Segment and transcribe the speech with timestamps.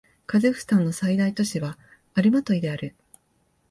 [0.25, 1.77] カザフスタンの最大都市は
[2.15, 2.95] アルマトイである